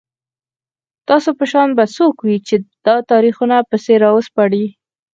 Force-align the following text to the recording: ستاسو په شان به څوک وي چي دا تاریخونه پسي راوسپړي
ستاسو 1.01 1.29
په 1.39 1.45
شان 1.51 1.69
به 1.77 1.85
څوک 1.95 2.15
وي 2.25 2.37
چي 2.47 2.55
دا 2.85 2.95
تاریخونه 3.11 3.55
پسي 3.69 3.95
راوسپړي 4.03 4.65